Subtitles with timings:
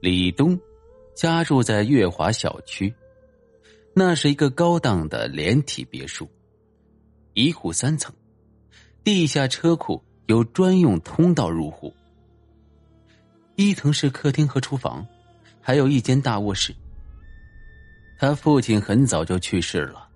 [0.00, 0.58] 李东
[1.14, 2.94] 家住在月华小区，
[3.92, 6.28] 那是一个高档的连体别墅，
[7.34, 8.14] 一户三层，
[9.02, 11.92] 地下车库有专用通道入户。
[13.56, 15.04] 一层是客厅和厨房，
[15.60, 16.72] 还有一间大卧室。
[18.16, 20.08] 他父亲很早就去世了，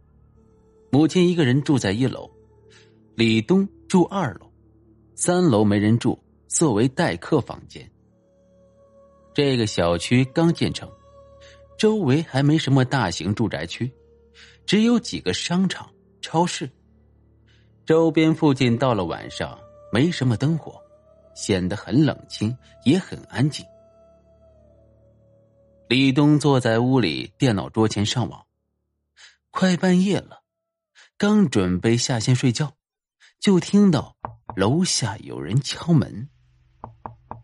[0.91, 2.31] 母亲一个人住在一楼，
[3.17, 4.49] 李东住二楼，
[5.17, 7.91] 三楼没人住，作为待客房间。
[9.35, 10.91] 这个小区刚建成，
[11.79, 13.91] 周围还没什么大型住宅区，
[14.67, 15.91] 只有几个商场、
[16.21, 16.71] 超市。
[17.87, 19.59] 周边附近到了晚上
[19.91, 20.81] 没什么灯火，
[21.35, 23.65] 显得很冷清，也很安静。
[25.89, 28.47] 李东坐在屋里电脑桌前上网，
[29.51, 30.43] 快半夜了，
[31.17, 32.75] 刚准备下线睡觉，
[33.41, 34.17] 就听到
[34.57, 36.29] 楼下有人敲门，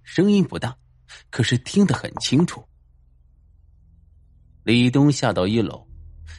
[0.02, 0.76] 声音不大。
[1.30, 2.62] 可是听得很清楚。
[4.64, 5.86] 李东下到一楼，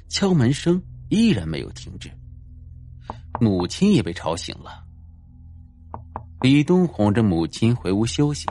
[0.07, 2.11] 敲门声依然没有停止。
[3.39, 4.85] 母亲也被吵醒了。
[6.41, 8.45] 李东哄着母亲回屋休息，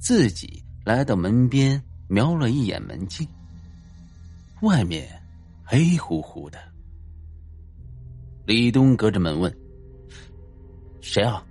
[0.00, 3.26] 自己来到门边，瞄了一眼门镜。
[4.62, 5.08] 外面
[5.64, 6.58] 黑乎乎的。
[8.46, 9.56] 李东隔着门问
[11.00, 11.42] ：“谁啊？”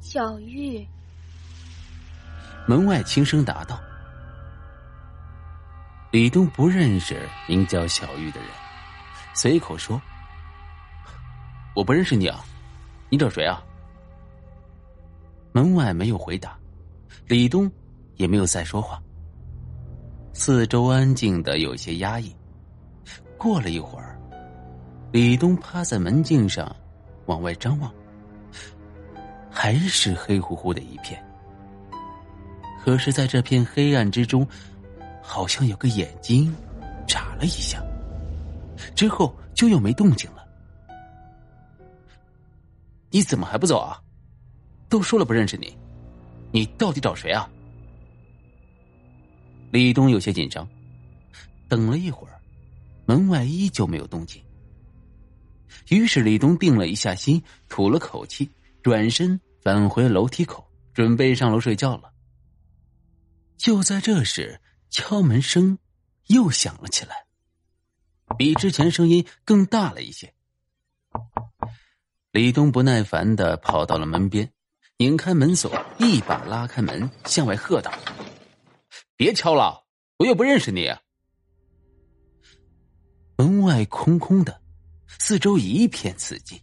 [0.00, 0.86] 小玉。
[2.66, 3.78] 门外轻声答道
[6.10, 8.48] ：“李东不认识名叫小玉的人，
[9.34, 10.00] 随口说
[11.76, 12.44] ：‘我不认识你啊，
[13.10, 13.62] 你找谁啊？’”
[15.52, 16.58] 门外没有回答，
[17.26, 17.70] 李东
[18.16, 19.00] 也没有再说话。
[20.32, 22.34] 四周安静的有些压抑。
[23.38, 24.18] 过了一会儿，
[25.12, 26.74] 李东趴在门镜上
[27.26, 27.92] 往外张望，
[29.50, 31.23] 还是黑乎乎的一片。
[32.84, 34.46] 可是，在这片黑暗之中，
[35.22, 36.54] 好像有个眼睛
[37.08, 37.82] 眨了一下，
[38.94, 40.46] 之后就又没动静了。
[43.08, 43.98] 你怎么还不走啊？
[44.90, 45.74] 都说了不认识你，
[46.52, 47.48] 你到底找谁啊？
[49.70, 50.68] 李东有些紧张，
[51.66, 52.38] 等了一会儿，
[53.06, 54.42] 门外依旧没有动静。
[55.88, 58.46] 于是李东定了一下心，吐了口气，
[58.82, 60.62] 转身返回楼梯口，
[60.92, 62.10] 准备上楼睡觉了。
[63.56, 64.60] 就在这时，
[64.90, 65.78] 敲门声
[66.26, 67.26] 又响了起来，
[68.36, 70.34] 比之前声音更大了一些。
[72.32, 74.52] 李东不耐烦的跑到了门边，
[74.98, 77.92] 拧开门锁，一把拉开门，向外喝道
[79.16, 79.86] ：“别敲了，
[80.18, 80.92] 我又不认识你。”
[83.38, 84.60] 门外空空的，
[85.06, 86.60] 四周一片死寂。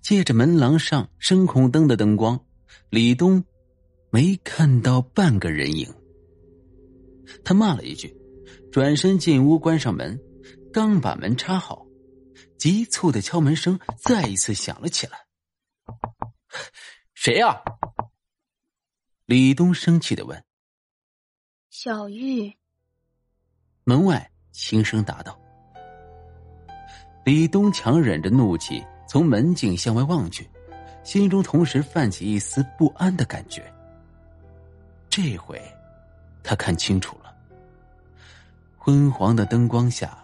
[0.00, 2.44] 借着门廊上声控灯的灯光，
[2.90, 3.44] 李东。
[4.10, 5.92] 没看到半个人影，
[7.44, 8.16] 他骂了一句，
[8.72, 10.18] 转身进屋，关上门。
[10.72, 11.86] 刚把门插好，
[12.58, 15.26] 急促的敲门声再一次响了起来。
[17.14, 17.62] 谁呀？
[19.26, 20.42] 李东生气的问。
[21.70, 22.54] 小玉。
[23.84, 25.38] 门外轻声答道。
[27.24, 30.48] 李东强忍着怒气，从门径向外望去，
[31.02, 33.70] 心中同时泛起一丝不安的感觉。
[35.20, 35.60] 这回，
[36.44, 37.34] 他看清楚了。
[38.76, 40.16] 昏黄的灯光下，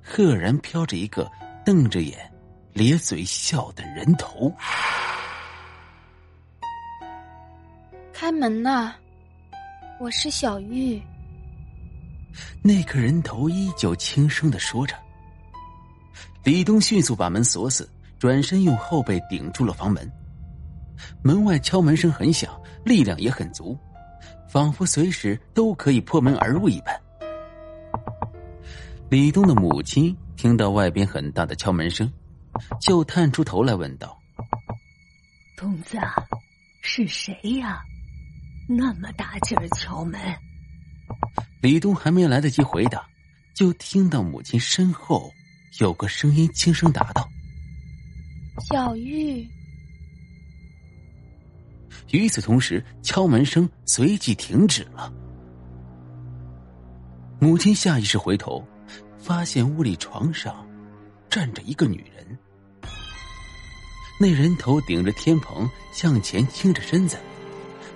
[0.00, 1.28] 赫然飘着一个
[1.64, 2.32] 瞪着眼、
[2.72, 4.54] 咧嘴笑的人头。
[8.12, 8.94] 开门呐！
[9.98, 11.02] 我是小玉。
[12.62, 14.94] 那个人头依旧轻声的说着。
[16.44, 20.08] 李东迅速把门锁死，转身用后背顶住了房门。
[21.20, 23.76] 门外敲门声很响，力量也很足。
[24.48, 27.00] 仿佛随时都可以破门而入一般。
[29.08, 32.10] 李东的母亲听到外边很大的敲门声，
[32.80, 34.16] 就探出头来问道
[35.58, 35.98] ：“东子，
[36.82, 37.82] 是谁呀？
[38.68, 40.20] 那么大劲儿敲门？”
[41.60, 43.04] 李东还没来得及回答，
[43.54, 45.32] 就听到母亲身后
[45.80, 47.28] 有个声音轻声答道
[48.70, 49.46] ：“小玉。”
[52.10, 55.12] 与此同时，敲门声随即停止了。
[57.38, 58.64] 母亲下意识回头，
[59.18, 60.66] 发现屋里床上
[61.28, 62.38] 站着一个女人。
[64.18, 67.16] 那人头顶着天棚，向前倾着身子，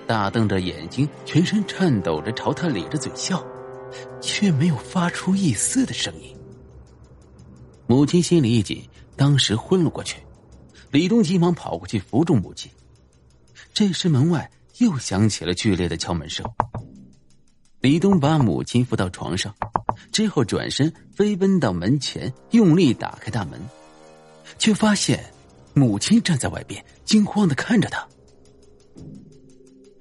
[0.07, 3.45] 大瞪着眼睛，全身颤抖着朝他咧着嘴笑，
[4.21, 6.35] 却没有发出一丝的声音。
[7.87, 10.17] 母亲心里一紧，当时昏了过去。
[10.91, 12.71] 李东急忙跑过去扶住母亲。
[13.75, 14.49] 这时，门外
[14.79, 16.49] 又响起了剧烈的敲门声。
[17.81, 19.53] 李东把母亲扶到床上，
[20.13, 23.61] 之后转身飞奔到门前，用力打开大门，
[24.59, 25.25] 却发现
[25.75, 28.07] 母亲站在外边，惊慌的看着他。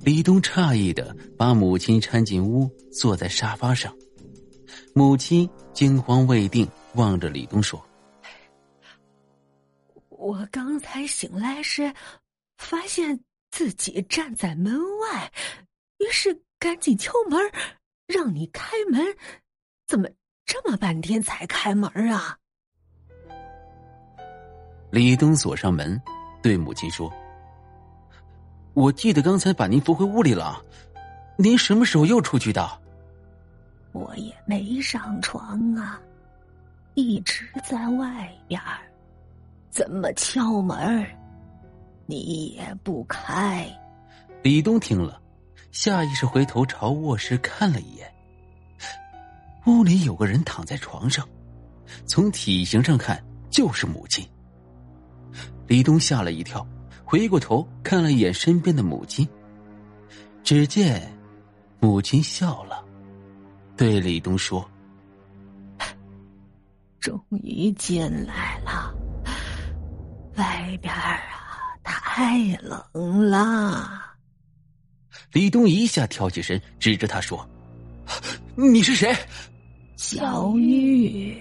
[0.01, 3.91] 李东诧异的把母亲搀进屋，坐在沙发上。
[4.93, 7.83] 母亲惊慌未定，望着李东说
[10.09, 11.91] ：“我刚才醒来时，
[12.57, 13.19] 发现
[13.53, 15.31] 自己站在门外，
[15.99, 17.39] 于是赶紧敲门，
[18.07, 18.99] 让你开门。
[19.85, 20.09] 怎么
[20.43, 22.35] 这么半天才开门啊？”
[24.89, 26.01] 李东锁上门，
[26.41, 27.13] 对母亲说。
[28.73, 30.59] 我记得刚才把您扶回屋里了，
[31.37, 32.81] 您什么时候又出去的？
[33.91, 36.01] 我也没上床啊，
[36.95, 38.59] 一直在外边
[39.69, 41.05] 怎么敲门
[42.05, 43.67] 你也不开？
[44.41, 45.21] 李东听了，
[45.71, 48.13] 下意识回头朝卧室看了一眼，
[49.65, 51.27] 屋里有个人躺在床上，
[52.05, 54.27] 从体型上看就是母亲。
[55.67, 56.65] 李东吓了一跳。
[57.05, 59.27] 回过头看了一眼身边的母亲，
[60.43, 61.15] 只见
[61.79, 62.83] 母亲笑了，
[63.77, 64.67] 对李东说
[66.99, 68.91] ：“终于进来了，
[70.37, 71.19] 外边啊
[72.15, 74.13] 太冷了。”
[75.33, 77.43] 李东一下跳起身，指着他说
[78.53, 79.11] ：“你是谁？”
[79.97, 81.35] 小玉。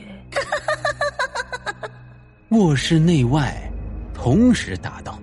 [2.53, 3.55] 卧室内外
[4.15, 5.21] 同时答道。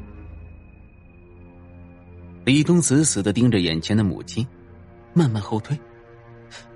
[2.45, 4.48] 李东死死的盯着眼前的母亲，
[5.16, 5.75] 慢慢后退。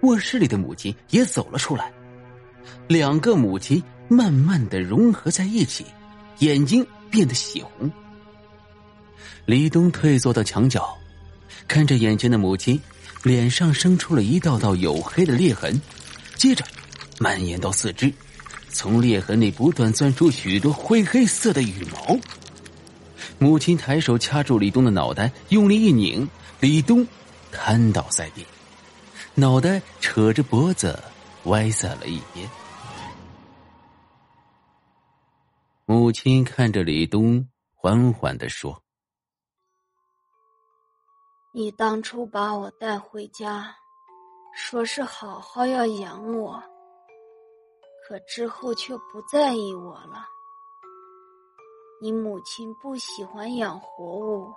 [0.01, 1.93] 卧室里的母亲也走了出来，
[2.87, 5.85] 两个母亲慢慢的融合在一起，
[6.39, 7.91] 眼睛变得血红。
[9.45, 10.97] 李东退缩到墙角，
[11.67, 12.79] 看着眼前的母亲，
[13.23, 15.81] 脸上生出了一道道黝黑的裂痕，
[16.35, 16.65] 接着
[17.19, 18.13] 蔓延到四肢，
[18.69, 22.17] 从裂痕里不断钻出许多灰黑色的羽毛。
[23.39, 26.27] 母亲抬手掐住李东的脑袋，用力一拧，
[26.59, 27.05] 李东
[27.51, 28.45] 瘫倒在地，
[29.35, 30.97] 脑袋扯着脖子
[31.45, 32.49] 歪在了一边。
[35.85, 38.81] 母亲看着李东，缓缓的说
[41.55, 43.75] ：“你当初把我带回家，
[44.55, 46.59] 说是好好要养我，
[48.07, 50.25] 可之后却不在意我了。”
[52.01, 54.51] 你母亲不喜欢养活物，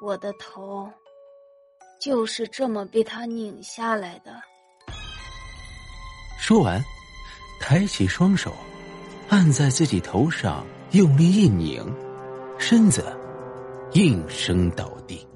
[0.00, 0.90] 我的头
[2.00, 4.32] 就是这么被他拧下来的。
[6.38, 6.82] 说完，
[7.60, 8.50] 抬起双手，
[9.28, 11.84] 按在自己头上，用力一拧，
[12.58, 13.14] 身子
[13.92, 15.28] 应声倒地。